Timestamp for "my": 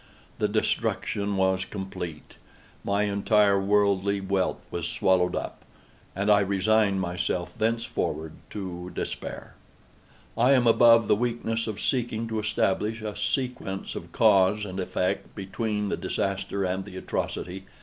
2.83-3.03